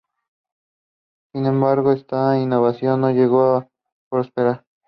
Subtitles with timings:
[1.31, 3.69] Sin embargo, esta innovación no llegó a
[4.09, 4.65] prosperar.